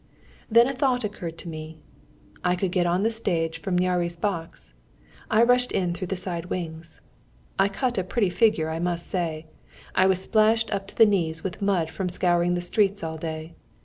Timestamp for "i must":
8.71-9.05